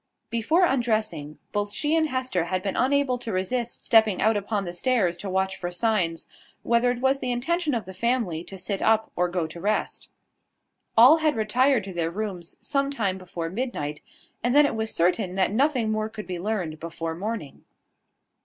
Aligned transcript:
Before 0.31 0.65
undressing, 0.65 1.37
both 1.51 1.71
she 1.71 1.95
and 1.95 2.09
Hester 2.09 2.45
had 2.45 2.63
been 2.63 2.75
unable 2.75 3.19
to 3.19 3.31
resist 3.31 3.85
stepping 3.85 4.19
out 4.19 4.35
upon 4.35 4.65
the 4.65 4.73
stairs 4.73 5.15
to 5.17 5.29
watch 5.29 5.57
for 5.57 5.69
signs 5.69 6.27
whether 6.63 6.89
it 6.89 7.01
was 7.01 7.19
the 7.19 7.31
intention 7.31 7.75
of 7.75 7.85
the 7.85 7.93
family 7.93 8.43
to 8.45 8.57
sit 8.57 8.81
up 8.81 9.11
or 9.15 9.29
go 9.29 9.45
to 9.45 9.61
rest. 9.61 10.09
All 10.97 11.17
had 11.17 11.35
retired 11.35 11.83
to 11.83 11.93
their 11.93 12.09
rooms 12.09 12.57
some 12.61 12.89
time 12.89 13.19
before 13.19 13.51
midnight; 13.51 14.01
and 14.43 14.55
then 14.55 14.65
it 14.65 14.73
was 14.73 14.91
certain 14.91 15.35
that 15.35 15.51
nothing 15.51 15.91
more 15.91 16.09
could 16.09 16.25
be 16.25 16.39
learned 16.39 16.79
before 16.79 17.13
morning. 17.13 17.63